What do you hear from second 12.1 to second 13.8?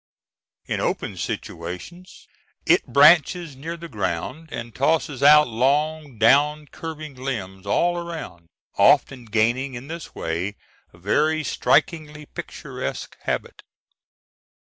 picturesque habit.